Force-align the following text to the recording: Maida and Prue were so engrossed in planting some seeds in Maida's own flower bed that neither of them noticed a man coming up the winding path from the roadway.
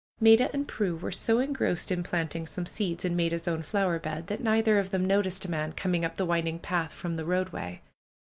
Maida 0.19 0.49
and 0.51 0.67
Prue 0.67 0.95
were 0.95 1.11
so 1.11 1.37
engrossed 1.37 1.91
in 1.91 2.01
planting 2.01 2.47
some 2.47 2.65
seeds 2.65 3.05
in 3.05 3.15
Maida's 3.15 3.47
own 3.47 3.61
flower 3.61 3.99
bed 3.99 4.25
that 4.25 4.41
neither 4.41 4.79
of 4.79 4.89
them 4.89 5.05
noticed 5.05 5.45
a 5.45 5.51
man 5.51 5.73
coming 5.73 6.03
up 6.03 6.15
the 6.15 6.25
winding 6.25 6.57
path 6.57 6.91
from 6.91 7.17
the 7.17 7.23
roadway. 7.23 7.81